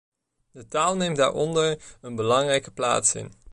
[0.51, 3.31] De taal neemt daaronder een belangrijke plaats in.